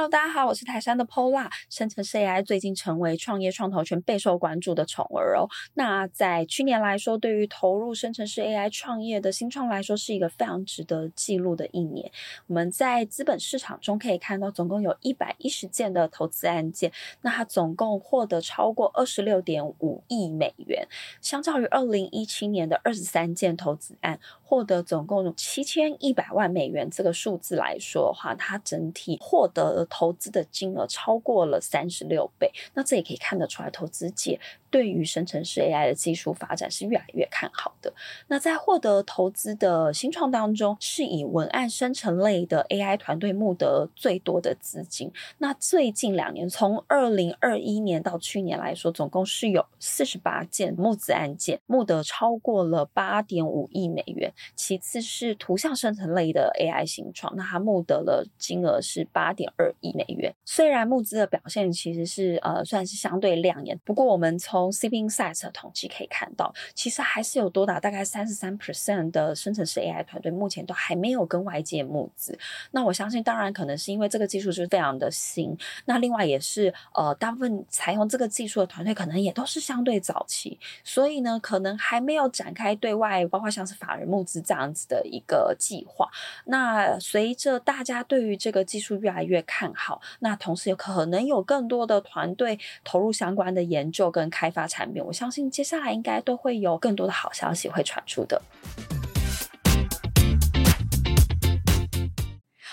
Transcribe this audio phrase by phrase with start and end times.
[0.00, 1.50] ！Hello，大家好，我是台山的 Pola。
[1.68, 5.46] 生成式 AI 最近成为创业创投圈备受关注的宠儿哦。
[5.74, 12.10] 那在去年来说，对于投入生成式 AI 创业的新创来说，是一个非常值得记录的一年。
[12.46, 20.88] 我们在资本市场中可以看到，总共有一百一十件的投资案件，那它总共获得超过二十六点五亿美元，
[21.20, 29.86] 相较于二零一七年的二十三件投资案，获得总共七千一百万美元这个数字来说的话，它整体获得。
[29.90, 37.92] 投资的金额超过了三十六倍，那这也可以看得出来，投资界对于生成式 AI 的技术发展是越来越看好的。
[38.28, 45.10] 那在获得投资的新创当中，是以文案生成类的 AI 团队募得最多的资金。
[45.38, 54.32] 那最近两年，从二零二一年到去年来说，总共是有四十八件募资案件，募得超过了八点五亿美元。
[54.54, 60.34] 其次是图像生成类的 AI 新创，那它募得了金额是八点二亿美元。
[60.44, 72.38] 虽然募资的表现其实是呃算是相对亮眼，不过我们从从 CB Insights 的统计可以看到，其实还是有多达大概三十三 percent 的生成式 AI 团队目前都还没有跟外界募资。
[72.72, 86.08] 那我相信，当然可能是因为这个技术是非常的新，那另外也是呃大部分采用这个技术的团队可能也都是相对早期，所以呢可能还没有展开对外，包括像是法人募资这样子的一个计划。
[86.44, 98.42] 那随着大家对于这个技术越来越看好，那同时有可能有更多的团队投入相关的研究跟开发产品，我相信接下来应该都会有更多的好消息会传出的。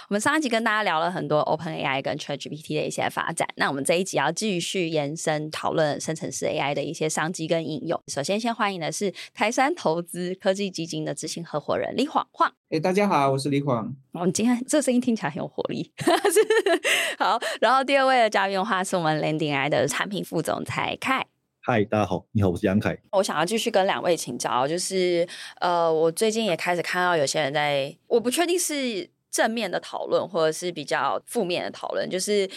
[0.10, 8.02] 我们上一集跟大家聊了很多 OpenAI 跟 ChatGPT 的一些发展，那我们这一集要继续延伸讨论生成式 AI 的一些商机跟应用。
[8.08, 12.50] 首先，先欢迎的是台山投资科技基金的执行合伙人李晃晃。
[12.70, 13.94] 哎，大家好，我是李晃。
[14.14, 15.92] 我们今天这个声音听起来很有活力。
[17.20, 21.26] 好，然后第二位的嘉宾的话是我们 Landing AI 的产品副总裁凯。
[21.70, 22.98] 嗨，大家好，你好，我是杨凯。
[23.12, 25.28] 我想要继续跟两位请教，就是
[25.60, 29.10] 呃，我最近也开始看到有些人在，我不确定是。
[29.30, 32.50] 正面的讨论，或者是比较负面的讨论，就是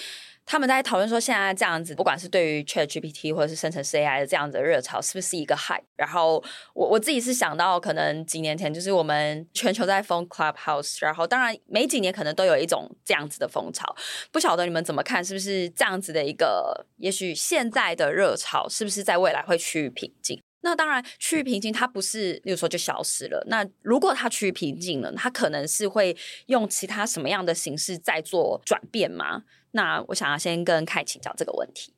[0.50, 5.84] 他们在讨论说，现在这样子，不管是对于 ChatGPT 或者是生成式 AI 的这样子的热潮，是不是一个 hype？
[5.94, 6.42] 然后
[6.74, 13.94] 我我自己是想到，可能几年前就是我们全球在封 Clubhouse，然后当然每几年可能都有一种这样子的风潮，
[14.32, 15.24] 不晓得你们怎么看？
[15.24, 16.84] 是不是这样子的一个？
[16.96, 20.42] 也许现在的热潮是不是在未来会趋于平静？
[20.62, 23.42] 那当然，趋于平静，它不是，例如说就消失了。
[23.48, 26.14] 那如果它趋于平静了，它可能是会
[26.48, 29.44] 用其他什么样的形式在做转变吗？
[29.70, 31.94] 那我想要先跟凯请教这个问题。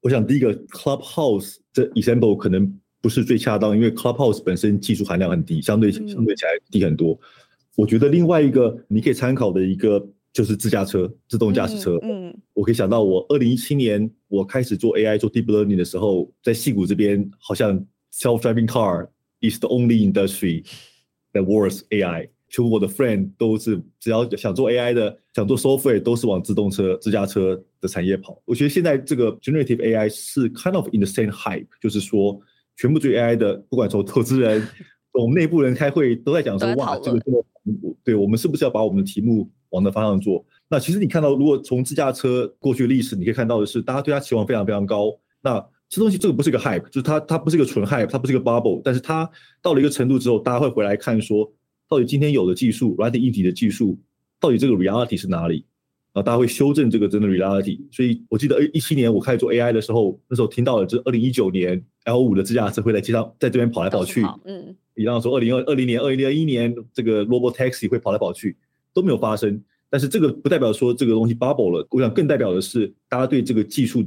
[0.00, 7.14] 我想第一个 Clubhouse 这 example 可能不是最恰当，因为 Clubhouse 本身技术含量很低，相对相对起来低很多。
[7.14, 7.18] 嗯、
[7.74, 11.98] 我觉得另外一个你可以参考的一个就是自驾车、自动驾驶车。
[12.02, 17.84] 嗯，嗯我可以想到我二零一七年我开始做 AI 做 Deep Learning 的时候，在戏谷这边好像。
[18.16, 19.08] Self-driving car
[19.40, 20.64] is the only industry
[21.32, 22.28] that works AI。
[22.48, 28.40] 就我的 friend 都是只要想做 AI 的，想做 software 都是往自动车、自驾车的产业跑。
[28.44, 32.40] 我觉得现在这个 generative AI 是 kind of in the same hype，就是说，
[32.76, 34.64] 全部追 AI 的，不管从投资人、
[35.12, 37.44] 我们内部人开会，都在讲说，哇，这个这个，
[38.04, 40.46] 对我们是不是要把我们的题目往那方向做？
[40.68, 45.10] 那其实你看到，如果从自驾车过去的历史，你可以看到的是，大家对它期望非常非常高。
[45.42, 45.58] 那
[45.94, 49.30] 这东西这个不是一个 hype，就是它它不是一个纯 hype，它不是一个 bubble，但是它
[49.62, 51.48] 到了一个程度之后，大家会回来看说，
[51.88, 53.96] 到底今天有的技术，软体硬体的技术，
[54.40, 55.64] 到底这个 reality 是哪里？
[56.12, 57.78] 然后大家会修正这个真的 reality。
[57.92, 68.56] 所以我记得一七年我开始做 AI 的时候，那时候听到了这二零一九年 L 五的自驾车会在街上在这边跑来跑去，嗯，比方说二零二二零年、二零二一年这个 Robotaxi 会跑来跑去，
[68.92, 69.62] 都没有发生。
[69.88, 74.04] 但是这个不代表说这个东西 bubble 了，我想更代表的是大家对这个技术。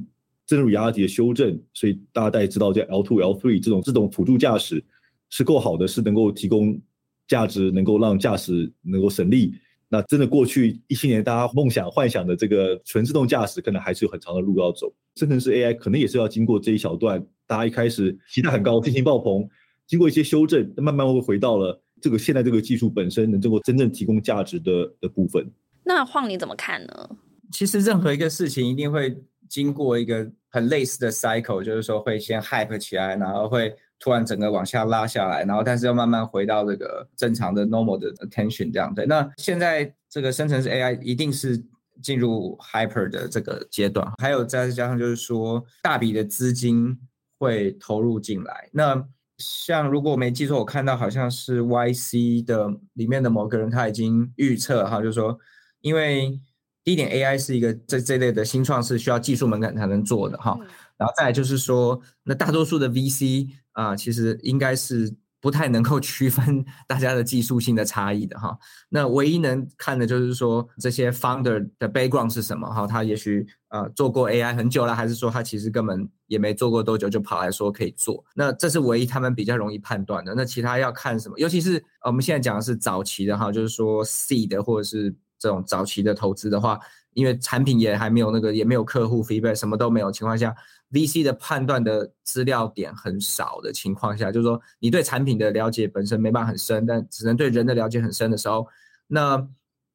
[0.47, 4.81] 真入 reality 的修正，所以大家大概知道，这 L two、L three 这种这种辅助驾驶
[5.29, 6.79] 是够好的，是能够提供
[7.27, 9.53] 价值，能够让驾驶能够省力。
[9.89, 14.89] 那真的过去一七年大家梦想幻想的这个纯自动驾驶，可能还是有很长的路要走。
[15.15, 19.45] 生成式 AI 可能也是要经过这一小段，大家一开始期待很高，信心爆棚，
[19.85, 25.45] 经过一些修正，慢慢会回到了这个现在这个技术本身能够真正提供价值的的部分。
[25.83, 27.09] 那晃你怎么看呢？
[27.51, 29.17] 其实任何一个事情一定会。
[29.49, 38.93] 经过一个很类似的 cycle，就是说会先 hype 起来，然后会突然整个往下拉下来，然后但是要慢慢回到这个正常的 normal 的 attention 这样。
[38.93, 41.61] 对，那现在这个生成式 AI 一定是
[42.01, 46.97] 进入 hyper 的这个阶段，还有再加上就是说大笔的资金
[47.39, 48.69] 会投入进来。
[48.71, 49.03] 那
[49.39, 55.37] 像如果我没记错，我看到好像是 YC 的里面的某个人他已经预测哈，就是说，
[55.81, 56.39] 因为
[56.87, 60.57] 第一点 AI 是一个这这类的新创是需要技术门槛才能做的哈，
[60.95, 65.13] 然后再来就是说，那大多数的 VC 啊，其实应该是。
[65.39, 68.57] 不太能够区分大家的技术性的差异的哈，
[68.89, 80.33] 那唯一能看的就是说这些 founder 的 background 是什么哈，他也许呃做过 AI 很久了，还是说他其实根本也没做过多久就跑来说可以做，那这是唯一他们比较容易判断的。
[80.35, 81.37] 那其他要看什么？
[81.37, 86.79] 尤其是我们现在讲的是早期的哈，就是说 seed 或者是这种早期的投资的话，
[87.13, 90.55] 因为产品也还没有那个，也没有客户 feedback，什么都没有情况下。
[90.91, 98.65] VC 的判断的资料点很少的情况下，就是说你对产品的了解本身没办法很深，但只能对人的了解很深的时候，
[99.07, 99.45] 那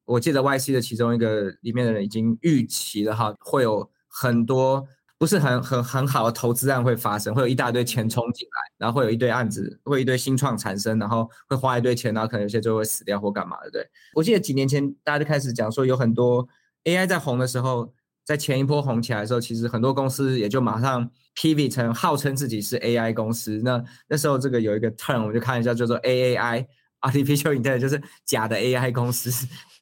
[0.04, 4.86] 我记得 YC 的其中一个里面的人已经预期了哈，会有很多
[5.22, 13.70] 不是很很很好的投资案会发生，会有一大堆钱冲进来，然后会有一堆案子，会一堆新创产生，然后会花一堆钱，然后可能有些就会死掉或干嘛的。
[13.70, 16.44] 对，我记得几年前大家就开始讲说，有很多
[16.82, 17.94] AI 在红的时候。
[18.24, 23.60] 在前一波红起来的时候，其实很多公司也就马上 pivot 成号称自己是 AI 公司。
[23.64, 29.28] 那那时候这个有一个 turn，我们就看一下，叫做 AAI，Artificial Intelligence，就是假的 AI 公司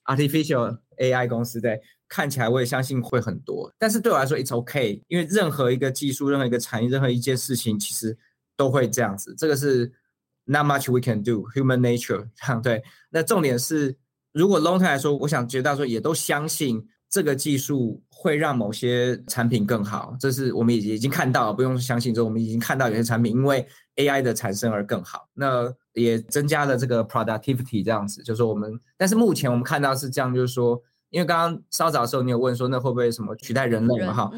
[0.07, 1.61] ，Artificial AI 公司。
[1.61, 1.79] 对，
[2.11, 8.19] 看起来我也相信会很多，但是对我来说，it's OK，因为任何一个技术、任何一个产业、任何一件事情，其实
[8.57, 9.35] 都会这样子。
[9.39, 9.91] 这个是
[10.45, 12.29] not much we can do，human nature。
[12.63, 13.97] 对，那重点是，
[14.33, 16.87] 如果 long term 来说，我想绝大多数也都相信。
[17.13, 23.67] 这个技术会让某些产品更好，这是我们已已经看到，不用相信，这我们已经看到有些产品因为
[23.97, 30.81] AI 的产生而更好，那也增加了这个 productivity 这样子，就是说我们，但是目前我们看到是这样，就是说，
[31.11, 34.15] 因为刚刚稍早的时候你有问说，那会不会什么取代人类嘛？
[34.15, 34.31] 哈。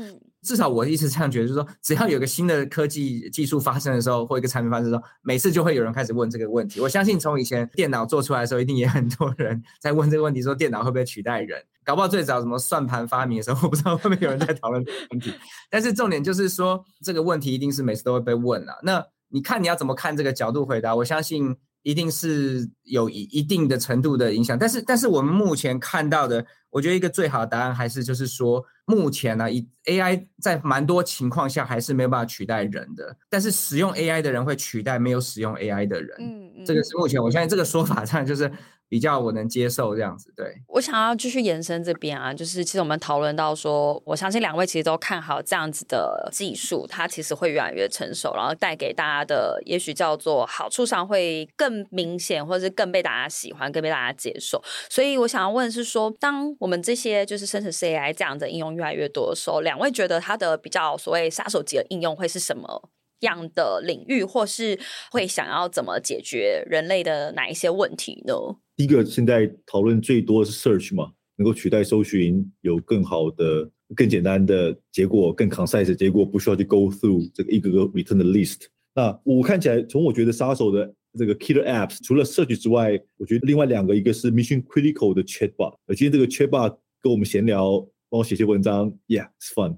[0.42, 6.80] 至少我一直这样觉得，就是说，只要有个新的科技技术发生的时候，或一个产品发生的时候，每次就会有人开始问这个问题。
[6.80, 11.62] 我相信从以前电脑做出来的时候，一定也很多人在问这个问题，说电脑会不会取代人？
[11.84, 15.32] 搞不好最早什么算盘发明的时候，我不知道会不会有人在讨论这个问题。
[15.70, 18.80] 但是重点就是说，这个问题一定是每次都会被问了。
[18.82, 20.96] 那你看你要怎么看这个角度回答？
[20.96, 21.56] 我相信。
[21.82, 38.50] 一定是有一一定的程度的影响，但是但是我们目前看到的，我觉得一个最好的答案还是就是说，目前呢，以 AI 在蛮多情况下还是没有办法取代人的，但是使用 AI 的人会取代没有使用 AI 的人，嗯嗯，这个是目前我相信这个说法上就是。
[38.92, 40.54] 比较我能接受这样子，对。
[40.68, 54.62] 我想要继续延伸这边啊，就是其实我们讨论到说，我相信两位其实都看好这样子的技术，它其实会越来越成熟，然后带给大家的也许叫做好处上会更明显，或者是更被大家喜欢，更被大家接受。
[54.90, 62.90] 所以我想要问的是说，当我们这些就是生成式 AI 这样的应用越来越多的时候，两位觉得它的比较所谓杀手级的应用会是什么？
[63.22, 64.76] 样的领域，或是
[65.12, 68.34] 会想要怎么解决人类的哪一些问题呢？
[68.76, 78.62] 第一个，现在讨论最多的是 search 嘛，能够取代搜寻，有更好的、更简单的结果，更 concise 的结果，不需要去 go through 这个一个个 return 的 list。
[78.94, 85.74] 那我看起来，从我觉得杀手的这个 killer apps，除了 search 之外，我觉得另外两个，一个是 mission critical 的 chatbot。
[85.86, 89.76] 而今天这个 chatbot 跟我们闲聊，帮我写些文章，yeah，it's fun。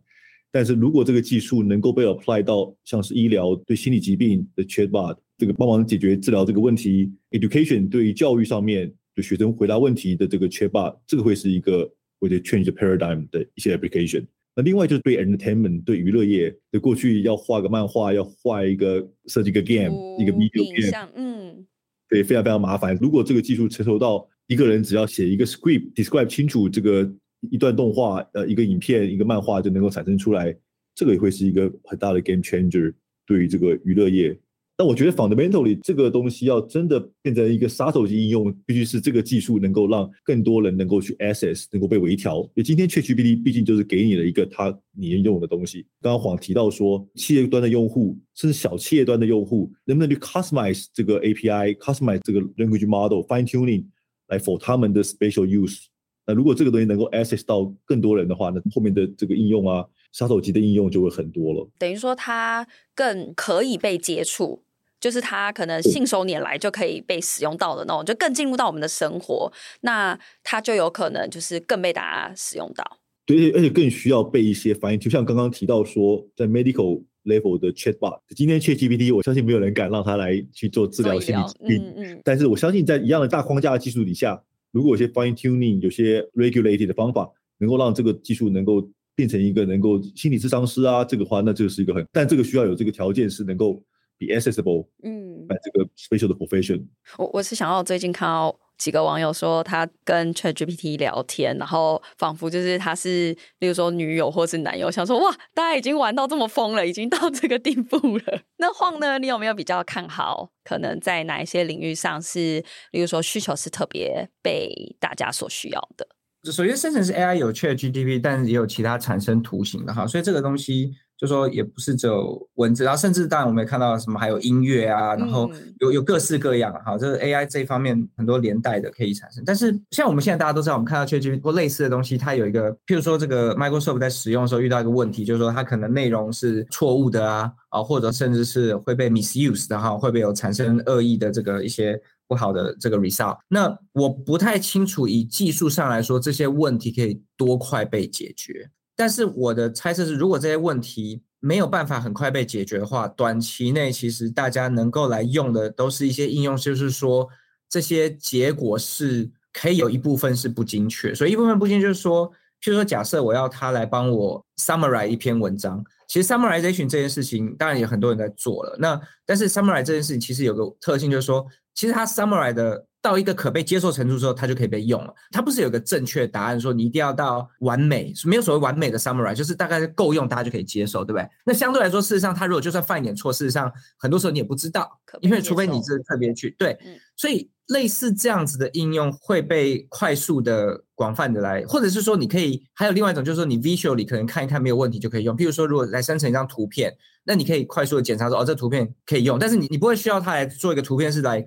[0.52, 14.24] 但是如果这个技术能够被 apply 到像是医疗对心理疾病的 chatbot，这个帮忙解决治疗这个问题，education 对于教育上面对学生回答问题的这个 chatbot，这个会是一个我觉得 change the paradigm 的一些 application。
[14.54, 21.66] 那另外就是对 entertainment 对娱乐业，对过去要画个漫画，要画一个设计个 game，、哦、一个 video game，嗯，
[22.08, 22.96] 对，非常非常麻烦。
[23.00, 27.12] 如果这个技术成熟到一个人只要写一个 script，describe 清楚这个。
[27.50, 30.56] 一段动画，呃，一个影片，一个漫画就能够产生出来，
[30.94, 32.90] 这个也会是一个很大的 game changer
[33.26, 34.34] 对于这个娱乐业。
[34.76, 42.40] 但我觉得 fundamentally 这个东西要真的变成一个杀手级应用，必须是这个技术能够让更多人能够去 access，能够被微调。
[42.40, 45.87] 因为今天 ChatGPT 毕竟就是给你了一个它你用的东西。
[46.00, 53.85] 刚刚黄提到说，企业端的用户甚至小企业端的用户，能不能去 customize 这个 API，customize 这个 language model，fine tuning
[54.26, 55.85] 来 for 他们的 special use。
[56.26, 61.69] 那如果这个东西能够 access 到更多人的话，那后面的这个应用啊，杀手级的应用就会很多了。
[61.78, 64.63] 等于说它更可以被接触，
[65.04, 72.82] 就是它可能信手拈来就可以被使用到的那种，就更进入到我们的生活，那它就有可能就是更被大家使用到。
[73.26, 84.42] 对，而且更需要被一些反应，就像刚刚提到说，在 medical level 的 chatbot，今天 ChatGPT，我相信没有人敢让它来去做治疗心理疾病，嗯嗯，但是我相信在一样的大框架的技术底下。
[84.73, 93.82] 如果有些 fine tuning，有些 regulated 的方法，能能够让这个技术能够变成一个能够心理智商师啊，这个话那这个是一个很，但这个需要有这个条件是能够
[94.18, 96.87] be accessible，嗯，这个 special 的 profession。
[97.18, 98.59] 我我是想要最近看到。
[98.76, 108.40] 几个网友说他跟 ChatGPT 聊天，然后仿佛就是他是，例如说女友或是男友，想说哇，大家已经玩到这么疯了，已经到这个地步了。
[108.59, 109.16] 那晃呢？
[109.21, 110.50] 你有没有比较看好？
[110.64, 116.09] 可能在哪一些领域上是，例如说需求是特别被大家所需要的？
[116.50, 120.90] 首先，生成是 AI 有 ChatGPT，但是也有其他产生图形的哈，所以这个东西。
[121.25, 125.50] 就说也不是只有文字，然后甚至当然我们也看到什么还有音乐啊，然后
[125.81, 129.43] 有有各式各样哈，这个 AI 这一方面很多连带的可以产生。
[129.47, 143.38] 但是像我们现在大家都知道，我们看到 ChatGPT 或类似的东西，它有一个，譬如说这个 Microsoft 在使用的时候遇到一个问题，就是说它可能内容是错误的啊，啊或者甚至是会被 misuse 的哈，会不会有产生恶意的这个一些不好的这个 result。
[143.49, 148.69] 那我不太清楚，以技术上来说，这些问题可以多快被解决。
[148.96, 157.28] 但是我的猜测是，如果这些问题没有办法很快被解决的话，短期内其实大家能够来用的都是一些应用，就是说
[157.68, 162.30] 这些结果是可以有一部分是不精确，所以一部分不精确就是说，
[162.62, 172.86] 譬如说假设我要他来帮我 summarize 一篇文章，其实 summarization 这件事情当然有很多人在做了，那但是 summarize 这件事情其实有个特性就是说，其实它 summarize 的。
[173.04, 175.14] 到一个可被接受程度之后，它就可以被用了。
[175.30, 181.28] 它不是有个正确答案，说你一定要到完美，没有所谓完美的 summary，就是大概够用，大家就可以接受，对不对？
[181.44, 186.78] 那相对来说，事实上，它如果就算犯一点错，事实上很多时候你也不知道，因为除非你是特别去对。
[187.14, 195.37] 所以类似这样子的应用会被快速的、广泛的来，或者是说你可以还有另外一种，就是说你 visually 可能看一看没有问题就可以用。
[195.37, 196.90] 譬如说，如果来生成一张图片，
[197.25, 201.46] 那你可以快速的检查说，哦，这图片可以用，但是你你不会需要它来做一个图片是来。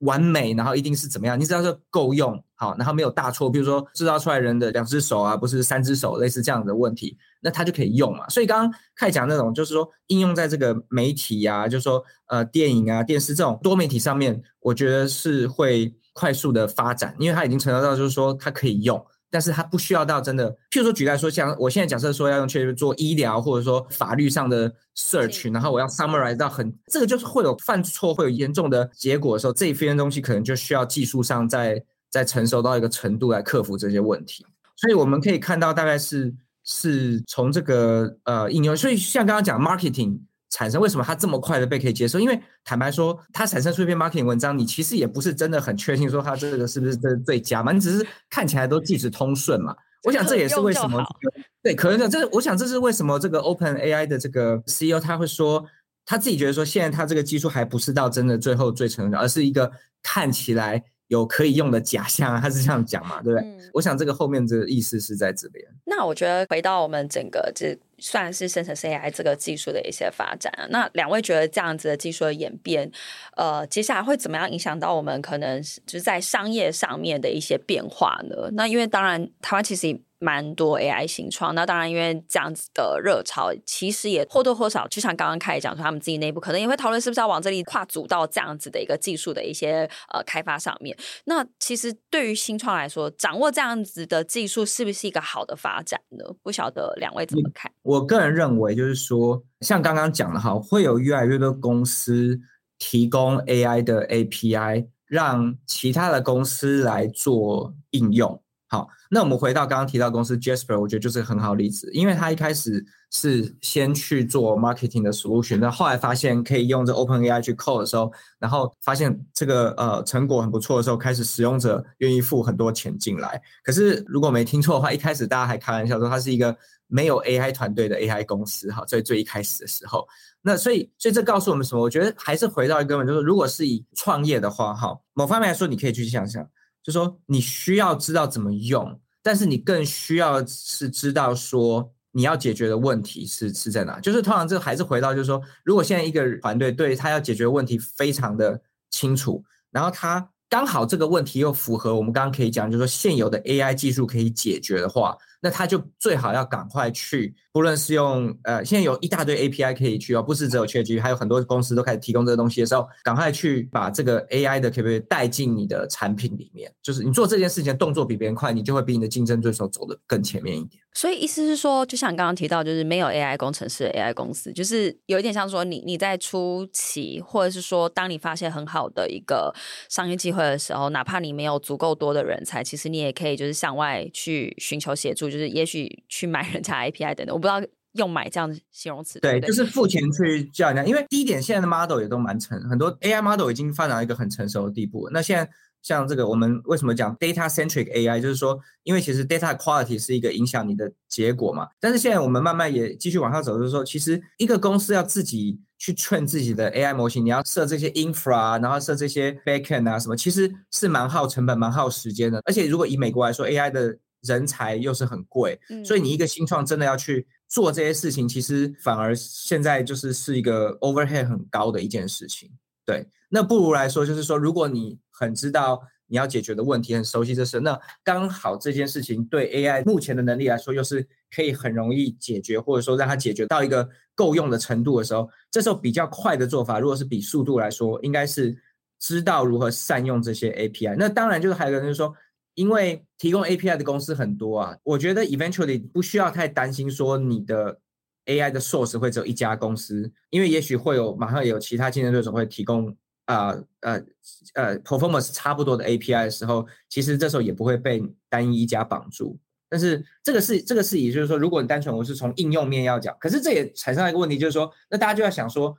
[0.00, 1.38] 完美，然后一定是怎么样？
[1.38, 8.28] 你只要说够用，好，然后没有大错，比如说制造出来人的两只手啊，不是三只手，类似这样的问题，那它就可以用嘛。
[8.28, 19.04] 所以刚刚开讲那种，就是说应用在这个媒体、啊，就是说呃电影啊、电视这种多媒体上面，我觉得是会快速的发展，因为它已经成熟到就是说它可以用。
[19.30, 34.46] 但是它不需要到真的，譬如说举例来说，像我现在假设说要用去做医疗或者说法律上的 search，然后我要 summarize 到很，这个就是会有犯错、会有严重的结果的时候，这一篇东西可能就需要技术上再再成熟到一个程度来克服这些问题。
[34.76, 40.18] 所以我们可以看到，大概是是从这个呃应用，所以像刚刚讲 marketing。
[40.50, 42.18] 产生为什么它这么快的被可以接受？
[42.18, 49.74] 因为坦白说，它产生出一篇 marketing 文章，你其实也不是真的很确定说它这个是不是这最佳嘛，你只是看起来都即时通顺嘛。
[50.04, 51.04] 我想这也是为什么
[51.62, 55.64] 对，可能这我想这是为什么这个 Open AI 的这个 CEO 他会说
[56.06, 59.70] 他自己觉得说现在他这个技术还不是到真的最后最成熟，而是一个
[60.02, 60.84] 看起来。
[61.08, 63.48] 有可以用的假象啊，他是这样讲嘛，对不对？
[63.48, 65.64] 嗯、我想这个后面这个意思是在这边。
[65.84, 72.90] 那我觉得回到我们整个这算是生成 AI 这个技术的一些发展啊，那两位觉得这样子的技术的演变，
[73.36, 78.50] 呃，接下来会怎么样影响到我们可能就是在商业上面的一些变化呢？
[78.52, 80.00] 那因为当然台湾其实。
[80.20, 90.96] 蛮多 AI 新创，那当然，因为这样子的热潮，其实也或多或少，就像刚刚开始讲说，他们自己内部可能也会讨论是不是要往这里跨足到这样子的一个技术的一些呃开发上面。
[91.24, 96.24] 那其实对于新创来说，掌握这样子的技术是不是一个好的发展呢？
[96.42, 97.70] 不晓得两位怎么看？
[97.82, 102.40] 我个人认为，就是说，像刚刚讲的哈，会有越来越多公司
[102.78, 108.42] 提供 AI 的 API，让其他的公司来做应用。
[108.70, 123.40] 好，那我们回到刚刚提到公司 Jasper，我觉得就是很好例子，因为他一开始是先去做 marketing 的 solution，那后来发现可以用这 OpenAI 去 code 的时候，然后发现这个呃成果很不错的时候，开始使用者愿意付很多钱进来。
[123.64, 126.54] 可是如果没听错的话，一开始大家还开玩笑说它是一个
[126.88, 130.06] 没有 AI 团队的 AI 公司，哈，在最一开始的时候，
[130.42, 131.80] 那所以所以这告诉我们什么？
[131.80, 136.46] 我觉得还是回到一个根本，就是如果是以创业的话，哈，某方面来说，你可以去想想。
[136.88, 144.00] 就说你需要知道怎么用，但是你更需要是知道说你要解决的问题是是在哪。
[144.00, 148.58] 就是通常这还是回到就是说，如果现在一个团队对他要解决问题非常的
[148.90, 155.14] 清楚，然后他刚好这个问题又符合我们刚刚可以讲，就是说现有的 AI 技术可以解决的话。
[155.40, 166.72] 那他就最好要赶快去，不论是用呃，现在有一大堆 API 可以去哦，不是只有 ChatGPT，还有很多公司都开始提供这个东西的时候，赶快去把这个 AI 的可不可以带进你的产品里面？
[166.82, 170.82] 就是你做这件事情动作比别人快，你就会比你的竞争对手走得更前面一点。
[170.94, 179.54] 所以意思是说，就像刚刚提到，就是没有 AI 工程师的 AI 公司，就是有一点像说你你在初期，或者是说当你发现很好的一个
[179.88, 185.27] 商业机会的时候，哪怕你没有足够多的人才，其实你也可以就是向外去寻求协助。
[185.28, 187.60] 数，就是也许去买人家 API 等等，我不知道
[187.92, 189.20] 用买这样的形容词。
[189.20, 195.08] 对，对，就是付钱去叫人家，因为第一点，现在的 model 也都蛮成，很多 AI model 已经发展到一个很成熟的地步。
[195.12, 195.50] 那现在。
[195.80, 198.20] 像这个，我们为什么讲 data centric AI？
[198.20, 201.68] 就是说，因为其实 data quality 是一个影响你的结果嘛。
[201.78, 212.42] 但是现在我们慢慢也继续往上走，就是说，其实一个公司要自己去 train 自己的 AI 模型，你要设这些 infra，然后设这些 backend 啊什么，其实是蛮耗成本、蛮耗时间的。
[212.44, 222.50] 而且如果以美国来说，AI 的人才又是很贵，嗯，所以你一个新创真的要去做这些事情，其实反而现在就是是一个 overhead 很高的一件事情。
[222.84, 238.56] 对，那不如来说，就是说，如果你很知道你要解决的问题，很熟悉这事，那刚好这件事情对 AI 目前的能力来说，又是可以很容易解决，或者说让它解决到一个够用的程度的时候，这时候比较快的做法，如果是比速度来说，应该是
[238.98, 240.96] 知道如何善用这些 API。
[240.98, 242.14] 那当然就是还有个人就是说，
[242.58, 247.80] 因为提供 API 的公司很多啊，我觉得 eventually 不需要太担心说你的。
[248.28, 254.04] AI 的 source 会只有一家公司，因为也许会有马上有其他竞争对手会提供啊呃
[254.52, 259.38] 呃，performance 差不多的 API 的时候，其实这时候也不会被单一一家绑住。
[259.70, 265.74] 但是这个是这个是也就是说，如果你单纯我是从应用面要讲，可是这也产生了一个问题，就是说，那大家就要想说，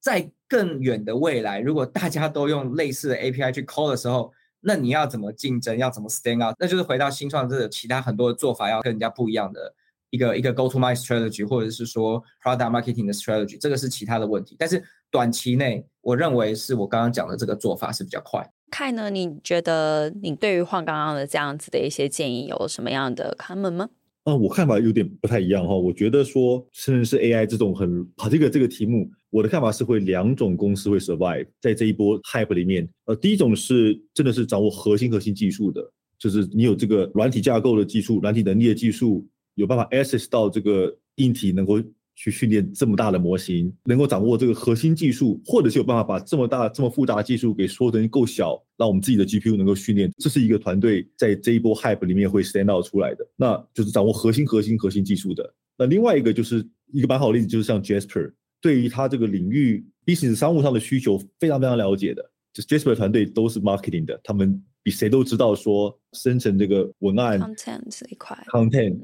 [0.00, 5.76] 在更远的未来，如果大家都用类似的 API 去 call 的时候，那你要怎么竞争？
[5.76, 6.56] 要怎么 stand out？
[6.58, 9.74] 那就是回到新创这个其他很多的做法要跟人家不一样的。
[10.10, 14.54] 一个一个 go to market strategy，或者是说 product marketing 的 strategy，这个是其他的问题。
[14.58, 18.46] 但是短期内，我认为是我刚刚讲的这个做法是比较快。
[18.70, 19.08] Kai 呢？
[19.08, 23.88] 你觉得你对于 Huang 刚刚的这样子的一些建议有什么样的 comment 吗？
[24.24, 25.74] 嗯，我看法有点不太一样哈。
[25.74, 32.88] 我觉得说，甚至是 AI 这种很啊，这个这个题目，我的看法是会两种公司会 survive 在这一波 hype 里面。
[33.06, 35.82] 呃，第一种是真的是掌握核心核心技术的，
[36.18, 39.26] 就是你有这个软体架构的技术、软体能力的技术。
[39.54, 41.78] 有办法 access 到这个硬体，能够
[42.14, 50.10] 去训练这么大的模型，能够掌握这个核心技术，或者是有办法把这么大、这么复杂的技术给缩成够小，让我们自己的 GPU 能够训练。
[50.16, 55.54] 这是一个团队在这一波 hype 里面会 stand out 出来的，那就是掌握核心、核心、核心技术的。
[55.76, 62.22] 那另外一个就是一个蛮好的例子，就是像 Jasper，对于他这个领域 business 商务上的需求非常非常了解的，
[62.54, 68.98] 就是 Jasper 团队都是 marketing 的，他们比谁都知道说生成这个文案 content 这一块 content。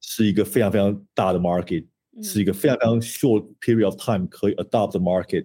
[0.00, 1.84] 是一个非常非常大的 market，
[2.22, 5.44] 是一个非常非常 short period of time 可以 adopt the market。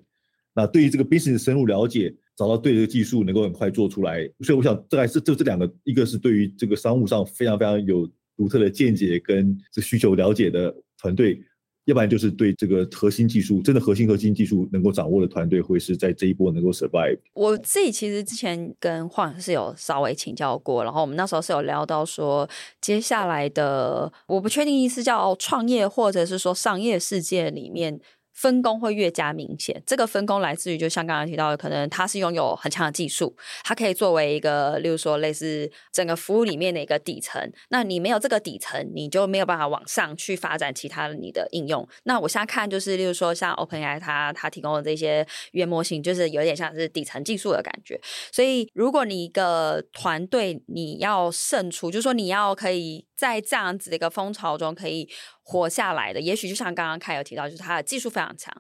[0.54, 4.24] 那对于这个 business 深入了解，找到对的技术，能够很快做出来。
[4.42, 11.44] 所以我想，这还是就这两个，一个是对于这个商务上非常非常有独特的见解跟这需求了解的团队。
[11.86, 17.18] 要不然就是对这个核心技术，真的核心核心技术能够掌握的团队，会是在这一波能够 survive。
[17.34, 28.00] 我自己其实之前跟晃是有稍微请教过，然后我们那时候是有聊到说，接下来的我不确定意思叫创业或者是说商业世界里面。
[28.34, 37.52] 分工会越加明显，这个分工来自于，就像刚刚提到的，可能它是拥有很强的技术，它可以作为一个，例如说类似整个服务里面的一个底层。
[37.70, 41.88] 那你没有这个底层，你就没有办法往上去发展其他的你的应用。
[42.04, 48.00] 那我现在看就是，例如说像 OpenAI 它它提供的这些语言模型，就是有点像是底层技术的感觉。
[48.32, 53.06] 所以，如果你一个团队你要胜出，就是说你要可以。
[53.24, 55.10] 在这样子的一个风潮中可以
[55.44, 58.54] 活下来的，也许就像刚刚开有提到，就是他的技术非常强，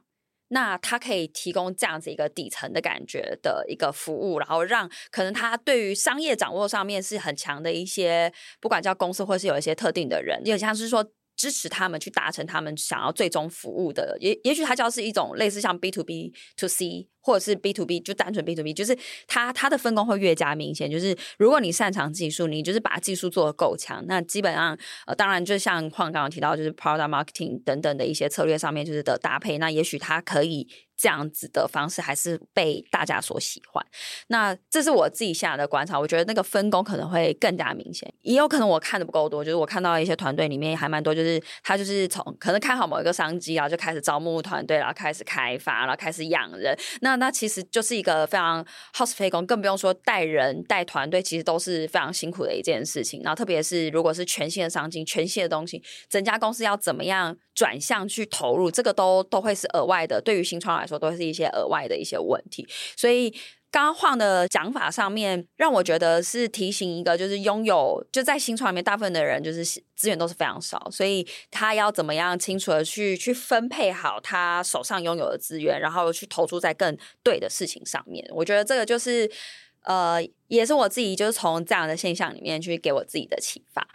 [0.48, 17.10] 那他可以提供这样子一个底层的感觉的一个服务，然后让可能他对于商业掌握上面是很强的一些，不管叫公司或是有一些特定的人，就像是说支持他们去达成他们想要最终服务的，也也许他叫是一种类似像 B to B to C。
[17.24, 20.92] 或者是 B to B 就单纯 B to B，就是它它的分工会越加明显。
[20.92, 33.84] 就是如果你擅长技术，你就是把技术做得够强，那基本上呃，当然就像矿刚刚提到，就是 product marketing 等等的一些策略上面就是的搭配，那也许它可以这样子的方式还是被大家所喜欢。
[34.28, 38.12] 那这是我自己下的观察，我觉得那个分工可能会更加明显。
[38.22, 46.78] 也有可能我看的不够多，就是我看到一些团队里面还蛮多，就是他就是从可能看好某一个商机啊，就开始招募团队，然后开始开发，然后开始养人。
[47.02, 53.22] 那那那其实就是一个非常耗时费工，更不用说带人带团队，其实都是非常辛苦的一件事情。
[53.24, 60.20] 然后特别是如果是全新的商机、全新的东西，整家公司要怎么样转向去投入，这个都都会是额外的。
[60.20, 62.68] 对于新创来说，都是一些额外的一些问题。
[62.96, 63.34] 所以。
[63.74, 78.24] 刚刚晃的讲法上面，让我觉得是提醒一个，就是拥有就在新创里面，大部分的人就是资源都是非常少，所以他要怎么样清楚的去去分配好他手上拥有的资源，然后去投注在更对的事情上面。
[78.30, 79.28] 我觉得这个就是
[79.84, 83.88] 呃，也是我自己就是从这样的现象里面去给我自己的启发。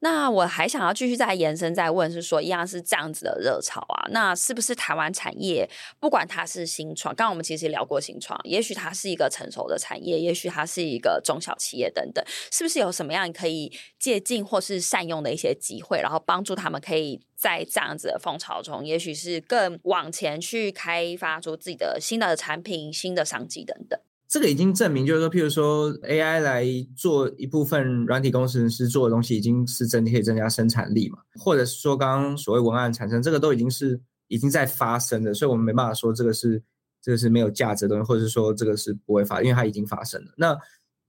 [0.00, 4.08] 那我还想要继续再延伸再问，是说一样是这样子的热潮啊？
[4.10, 5.68] 那是不是台湾产业，
[6.00, 23.98] 不管它是新创，刚刚我们其实聊过新创，也许它是一个成熟的产业，也许它是一个中小企业等等，是不是有什么样可以借鉴或是善用的一些机会，然后帮助他们可以在这样子的风潮中，也许是更往前去开发出自己的新的产品、新的商机等等。
[24.28, 26.64] 这个已经证明，就是说，譬如说，AI 来
[26.96, 31.18] 做一部分软体工程师做的东西，已经是真的可以增加生产力嘛？
[31.38, 36.60] 或者是说，刚刚所谓文案产生，这个都已经是已经在发生的，所以我们没办法说这个是
[37.00, 40.32] 这个是没有价值的东西，或者是说这个是不会发，因为它已经发生了。
[40.36, 40.58] 那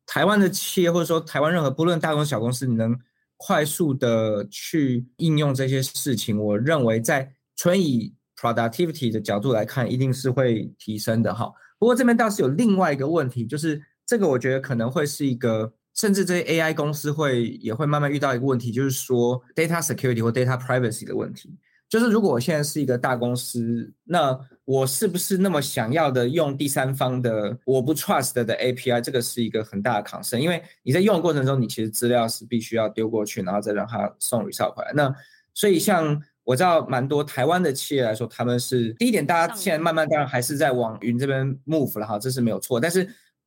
[0.05, 2.95] 台湾的企业，或者说台湾任何不论大公司小公司，你能
[3.35, 11.51] 快速的去应用这些事情，我认为在纯以 productivity 的角度来看，一定是会提升的哈。
[11.79, 21.55] 不过这边倒是有另外一个问题，就是这个我觉得可能会是一个，甚至这些 AI 公司会也会慢慢遇到一个问题，就是说 data security 或 data privacy 的问题。
[21.89, 28.99] 就是如果我现在是一个大公司，那我是不是那么想要的用第三方的我不 trust 的 API？
[28.99, 34.93] 这个是一个很大的 concern，因为你在用的过程中，你其实资料是必须要丢过去，然后再让它送 result 回来。
[34.93, 35.13] 那
[35.53, 36.21] 所以像。
[36.47, 42.79] 我知道蛮多台湾的企业来说，他们是第一点，大家现在慢慢当然还是在往云这边 move 了哈，这是没有错。
[42.79, 43.05] 但是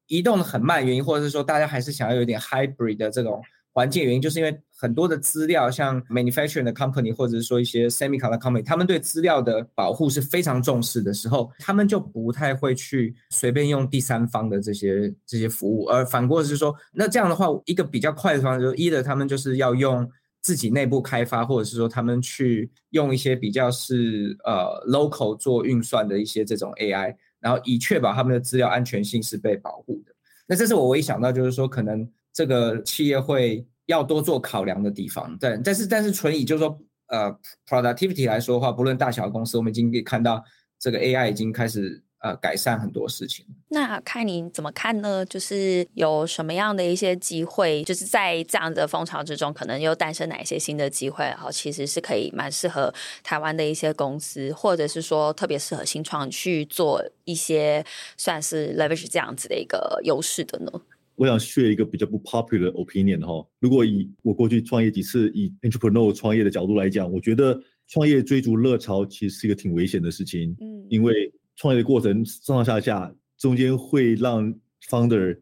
[0.09, 15.87] 移动的很慢，原因或者是说大家还是想要有点 hybrid 的这种环境，原因就是因为很多的资料，像 manufacturing 的 company 或者是说一些 semiconductor company，他们对资料的保护是非常重视的时候，他们就不太会去随便用第三方的这些这些服务。
[15.87, 20.07] 而反过是说，那这样的话，一个比较快的方式就是，either 他们就是要用。
[20.43, 30.13] 自己内部开发，或者是说他们去用一些比较是呃 local 做运算的一些这种 AI，然后以确保他们的资料安全性是被保护的。
[30.47, 35.37] 那这是我唯一想到，就是说可能这个企业会要多做考量的地方。
[35.39, 37.31] 对，但是但是纯以就是说呃
[37.67, 40.43] productivity 来说的话，不论大小公司，我们已经可以看到
[40.79, 42.03] 这个 AI 已经开始。
[42.21, 43.47] 呃，改善很多事情。
[43.69, 45.25] 那看你怎么看呢？
[45.25, 51.25] 就是有什么样的一些机会，就是在这样的风潮之中，可能又诞生哪一些新的机会？
[51.25, 57.83] 然后其实是可以蛮适合台湾的一些公司，或者是说特别适合新创去做一些
[58.17, 60.71] 算是 leverage 这样子的一个优势的呢？
[61.17, 63.47] 我想 share 一个比较不 popular opinion 哈。
[63.61, 70.57] 如果以我过去创业几次以 entrepreneur 创业的角度来讲，我觉得创业追逐热潮其实是一个挺危险的事情。
[70.61, 74.51] 嗯，因为创业的过程上上下下，中间会让
[74.89, 75.39] founder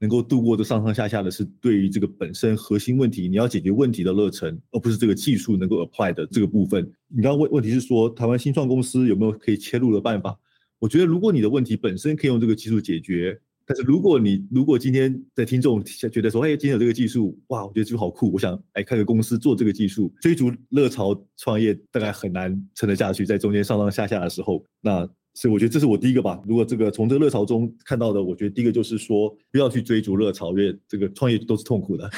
[0.00, 6.82] 能够度过这上上下下的是对于这个本身核心问题，你要解决问题的热忱，而不是这个技术能够 apply 的这个部分。
[7.06, 10.36] 你刚刚问问题是说，台湾新创公司有没有可以切入的办法？
[10.80, 25.08] 我觉得如果你的问题本身可以用这个技术解决，但是如果你如果今天在听众觉得说，哎，今天有这个技术，哇，我觉得技术好酷，我想哎开个公司做这个技术，追逐热潮创业大概很难撑得下去，在中间上上下下的时候，那。
[25.34, 26.42] 所以我觉得这是我第一个吧。
[26.46, 32.10] 如果这个从这个热潮中看到的，我觉得第一个就是说不要去追逐热潮，因为这个创业都是痛苦的。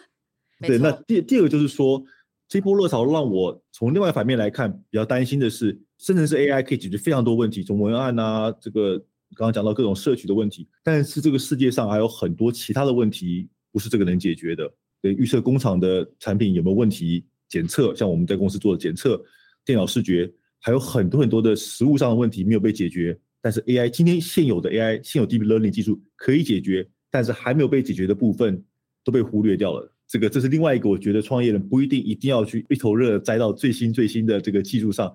[0.60, 2.02] 对，那第第二个就是说，
[2.46, 8.98] 这波热潮让我从另外反面来看，比较担心的是，生成式 AI 可以解决非常多问题，从文案啊，这个
[9.34, 14.70] 刚刚讲到各种社群的问题，但是这个世界上还有很多其他的问题不是这个能解决的。
[15.00, 19.18] 对，预测工厂的产品有没有问题，检测，像我们在公司做的检测，
[19.64, 20.30] 电脑视觉。
[20.60, 28.62] 还有很多很多的实务上的问题没有被解决，但是 AI 今天现有的 AI 现有 Deep Learning 技术可以解决，但是还没有被解决的部分
[29.02, 29.90] 都被忽略掉了。
[30.06, 35.14] 这个这是另外一个，我觉得创业人不一定一定要去一头热栽到最新最新的这个技术上，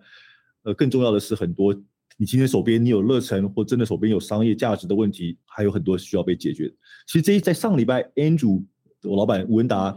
[0.64, 1.74] 呃，更重要的是很多
[2.18, 6.74] 你今天手边你有热忱或真的手边有商业价值的问题，还有很多需要被解决。
[7.06, 8.64] 其实这一在上礼拜 Andrew
[9.04, 9.96] 我老板吴文达。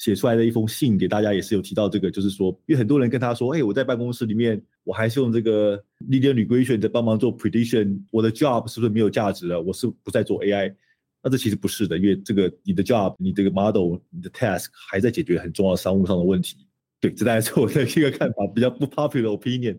[0.00, 5.76] 写出来的一封信给大家也是有提到这个，就是说，因为很多人跟他说，哎，我在办公室里面，我还是用这个
[6.08, 9.60] linear regression 在帮忙做 prediction，我的 job 是不是没有价值了？
[9.60, 10.74] 我是不再做 AI？
[11.22, 16.56] 那这其实不是的，因为这个你的 job，你这个 model，你的 task 还在解决很重要的商务上的问题。
[16.98, 19.76] 对，这大概是我的一个看法，比较不 popular opinion。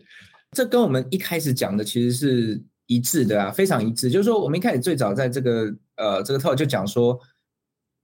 [0.51, 4.12] 这跟我们一开始讲的其实是一致的啊，非常一致。
[4.12, 7.19] 就是说，我们一开始最早在这个呃这个 talk 就讲说。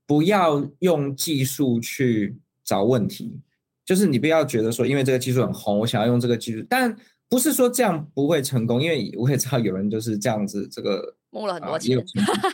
[0.08, 3.40] 不要用技术去找问题，
[3.86, 6.96] 就是你不要觉得说，因为这个技术很红，我想要用这个技术，但
[7.30, 12.04] 不是说这样不会成功，因为我也知道有人就是这样子，这个摸了很多钱，啊、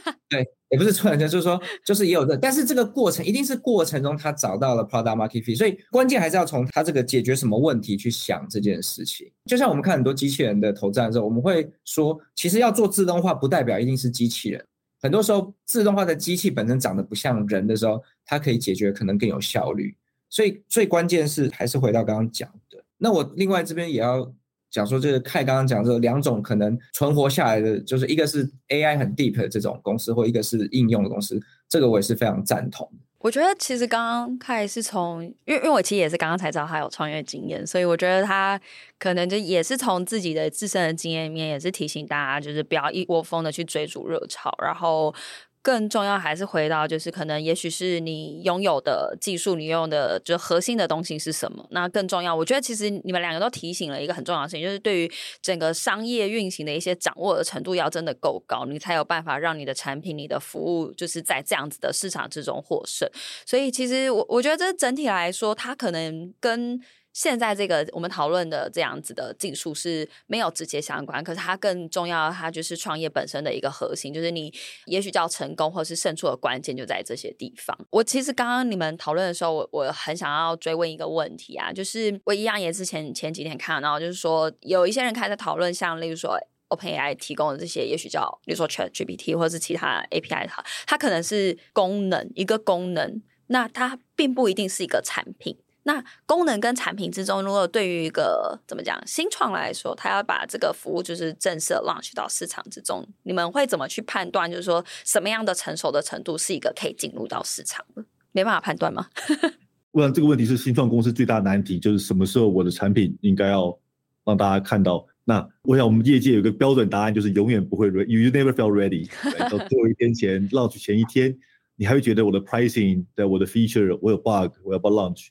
[0.28, 9.32] 对，也不是突然间，就是说，就是也有这，但是这个过程一定是过程中他找到了 product market fit，所以关键还是要从他这个解决什么问题去想这件事情。
[9.46, 14.66] 就像我们看很多机器人的投资的时候，我们会说，其实要做自动化，不代表一定是机器人。
[15.04, 19.96] 很多时候自动化的机器本身长得不像人的时候，它可以解决可能更有效率。
[20.30, 22.84] 所以最关键是还是回到刚刚讲的。
[22.98, 24.34] 那我另外这边也要
[24.72, 32.90] 讲说，就是看刚刚讲这两种可能存活下来的，就是一个是 AI 很 deep 的这种公司，或一个是应用的公司，这个我也是非常赞同。
[33.24, 38.60] 我觉得其实刚刚凯是从，因为因为我其实也是刚刚才知道他有创业经验，所以我觉得他
[39.00, 45.16] 可能就也是从自己的自身的经验里面，也是提醒大家，就是不要一窝蜂的去追逐热潮，然后。
[45.64, 51.66] 更重要还是回到，就是可能也许是你拥有的技术，你用的就核心的东西是什么？
[51.72, 63.10] 那更重要，我觉得其实你们两个都提醒了一个很重要的事情，就是对于整个商业运行的一些掌握的程度要真的够高，你才有办法让你的产品、你的服务就是在这样子的市场之中获胜。
[63.46, 66.82] 所以其实我我觉得这整体来说，它可能跟。
[67.14, 74.52] 现在这个我们讨论的这样子的技术是没有直接相关，可是它更重要，它就是创业本身的一个核心，就是你
[74.88, 77.78] 也许叫成功或是胜出的关键就在这些地方。
[77.92, 86.36] 我其实刚刚你们讨论的时候，我我很想要追问一个问题啊，就是我一样也是前前几天看到，就是说有一些人开始讨论，像例如说
[86.70, 95.56] OpenAI 提供的这些，也许叫例如说 ChatGPT 或是其他 API，它它可能是功能一个功能，那它并不一定是一个产品。
[95.84, 104.50] 那功能跟产品之中，如果对于一个怎么讲新创来说，他要把这个服务就是正式 launch 到市场之中，你们会怎么去判断？
[104.50, 108.04] 就是说什么样的成熟的程度是一个可以进入到市场的？
[108.32, 109.08] 没办法判断吗？
[109.92, 113.78] 我想这个问题是新创公司最大的难题，就是什么时候我的产品应该要
[114.24, 115.06] 让大家看到。
[115.26, 119.08] 那我想我们业界有个标准答案，就是永远不会 ready，you never feel ready。
[119.52, 121.38] 到最后一天前 launch 前一天，
[121.76, 125.28] 你还会觉得我的 pricing 的我的 feature 我有 bug，我要不要 launch？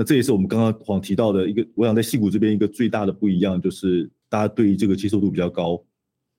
[0.00, 5.78] 那这也是我们刚刚黄提到的一个，我想在戏谷这边一个最大的不一样，就是大家对于这个接受度比较高，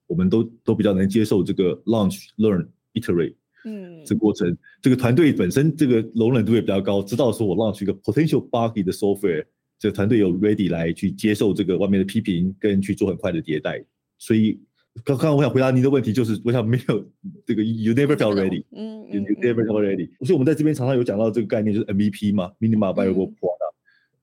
[0.08, 9.45] 我们都都比较能接受这个 launch、learn、iterate，嗯，这过程，这个团队本身这个容忍度也比较高，知道说我 launch 一个 potential buggy 的 software，
[9.78, 13.86] 这个团队有 ready 来去接受这个外面的批评，跟去做很快的迭代，
[14.17, 14.60] 所以。
[15.04, 17.10] 刚刚我想回答您的问题，就是我想没有
[17.45, 20.10] 这个 you never felt ready，嗯，you never felt ready。
[20.19, 23.73] 所以我们在这边常常有讲到这个概念，就是 MVP 嘛，minimum viable product。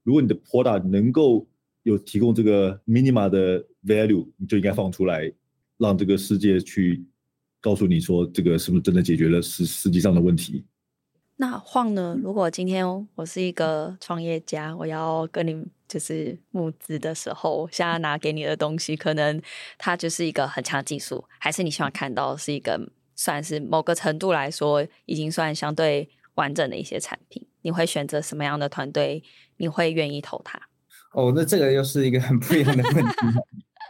[0.02, 1.46] 如果你的 product 能够
[1.82, 5.32] 有提供这个 minimum 的 value，你就应该放出来，
[5.78, 7.02] 让这个世界去
[7.60, 10.64] 告诉你说，这个是不是真的解决了实实际上的问题。
[11.40, 12.18] 那晃呢？
[12.20, 19.40] 如果今天我是一个创业家，我要跟你就是募资的时候，现在拿给你的东西，可能
[19.78, 27.46] 它就是一个很强技术，还是你希望看到是一个算是某个程度来说已经算相对完整的一些产品？
[27.62, 29.22] 你会选择什么样的团队？
[29.58, 30.60] 你会愿意投它？
[31.12, 33.14] 哦，那这个又是一个很不一样的问题。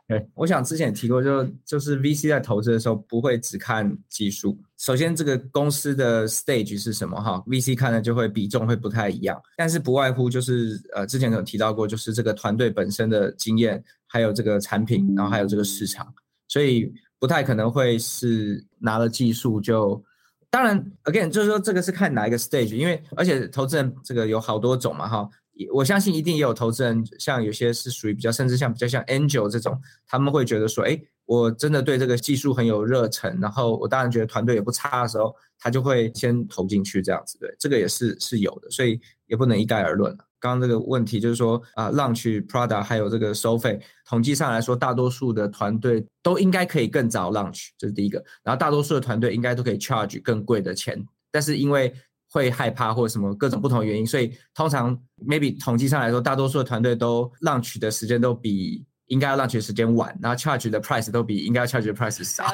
[0.09, 4.59] 对，我想之前提过就，就就是 VC 在投资的时候不会只看技术。
[4.79, 16.07] 首先，这个公司的 stage 是什么哈？VC 看的就会比重会不太一样，但是不外乎就是呃，之前有提到过，就是这个团队本身的经验，还有这个产品，然后还有这个市场，
[16.49, 20.03] 所以不太可能会是拿了技术就。
[20.51, 25.29] 当然，again 就是说这个是看哪一个 stage，因为而且投资人这个有好多种嘛哈。
[25.73, 40.16] 我相信一定也有投资人，像有些是属于比较，甚至像比较像 Angel 这种，他们会觉得说，哎，我真的对这个技术很有热忱，然后我当然觉得团队也不差的时候，他就会先投进去这样子，对，这个也是是有的，所以也不能一概而论。
[40.40, 51.92] 刚刚这个问题就是说，啊，launch product 还有这个收费，统计上来说，大多数的团队都应该可以更早 launch，这是第一个，然后大多数的团队应该都可以 charge 更贵的钱，但是因为
[52.31, 62.45] 会害怕或者什么各种不同原因，所以通常 maybe 统计上来说，大多数的团队都 launch 的时间都比应该要 launch 的时间晚，然后 charge 的 price 都比应该要 charge 的 price 少。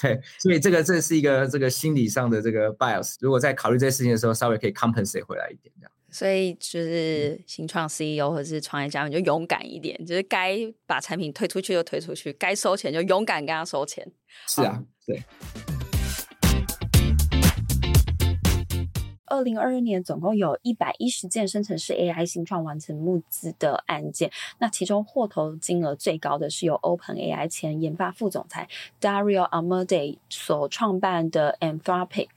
[0.00, 3.16] 对，所以这个这是一个这个心理上的这个 bias。
[3.18, 5.90] 如果在考虑这些事情的时候，稍微可以 compensate 回来一点这样。
[6.08, 14.06] 所以就是新创 CEO 或者是创业家们就勇敢一点，就是该把产品推出去就推出去，该收钱就勇敢跟他收钱。
[14.46, 15.20] 是啊，对。
[19.32, 28.68] 二零二二年总共有一百一十件生成式 AI 新创完成募资的案件，那其中获投金额最高的是由 OpenAI 前研发副总裁
[29.00, 32.28] Dario Amodei 所创办的 Anthropic，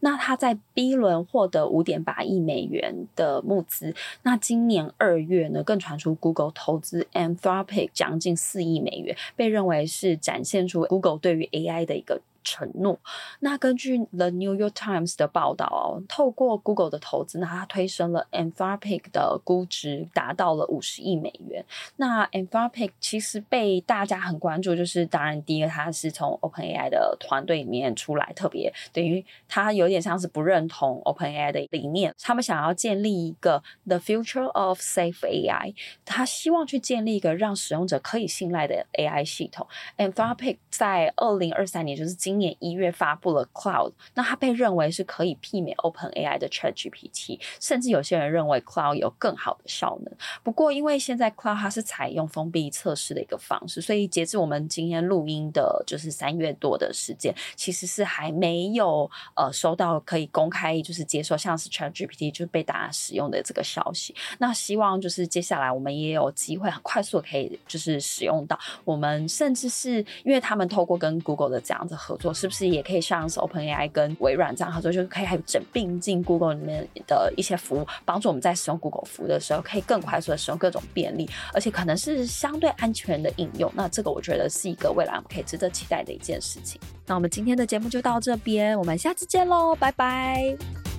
[0.00, 12.98] 那他在 B 轮获得五点八亿美元的募资，那今年二月呢，更传出 Google 投资 Anthropic 将近四亿美元，被认为是展现出 Google 对于 AI 的一个承诺。
[13.40, 21.64] 那根据 The New York Times 的报道哦，透过 Google 的投资，那它推升了 Anthropic 的估值达到了五十亿美元。
[21.96, 35.74] 那 Anthropic 其实被大家很关注，就是当然第一个它是从 OpenAI 的团队里面出来，特别等于它有点像是不认同 OpenAI 的理念，他们想要建立一个 The Future of Safe AI，
[36.04, 39.66] 他希望去建立一个让使用者可以信赖的 AI 系统。
[39.96, 50.14] Anthropic 在二零二三年，就是今今年一月发布了 Cloud，那它被认为是可以媲美 OpenAI 的 ChatGPT，甚至有些人认为 Cloud 有更好的效能。
[50.44, 64.14] 不过，因为现在 Cloud 它是采用封闭测试的一个方式，所以截至我们今天录音的，就是三月多的时间，其实是还没有呃收到可以公开就是接受像是 ChatGPT 就被大家使用的这个消息。
[64.38, 83.72] 那希望就是接下来我们也有机会很快速可以就是使用到，我们甚至是因为他们透过跟 Google 的这样子合作，是不是也可以像是 OpenAI 跟微软这样合作，就可以还整并进 Google 里面的一些服务，帮助我们在使用 Google 服务的时候，可以更快速的使用各种便利，而且可能是相对安全的应用。
[83.74, 86.80] 那这个我觉得是一个未来我们可以值得期待的一件事情。
[87.06, 90.89] 那我们今天的节目就到这边，我们下次见喽，拜拜。